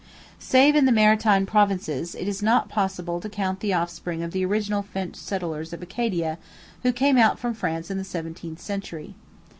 Save 0.39 0.75
in 0.75 0.85
the 0.85 0.91
Maritime 0.91 1.45
Provinces, 1.45 2.15
it 2.15 2.27
is 2.27 2.41
not 2.41 2.69
possible 2.69 3.21
to 3.21 3.29
count 3.29 3.59
the 3.59 3.73
offspring 3.73 4.23
of 4.23 4.31
the 4.31 4.43
original 4.43 4.81
French 4.81 5.15
settlers 5.15 5.73
of 5.73 5.83
Acadia 5.83 6.39
who 6.81 6.91
came 6.91 7.19
out 7.19 7.37
from 7.37 7.53
France 7.53 7.91
in 7.91 7.99
the 7.99 8.03
seventeenth 8.03 8.59
century. 8.59 9.13